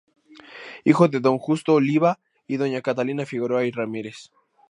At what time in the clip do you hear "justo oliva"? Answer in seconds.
1.37-2.17